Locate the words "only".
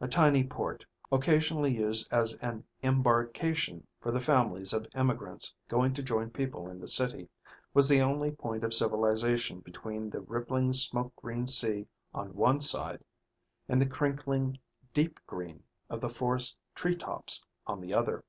8.00-8.30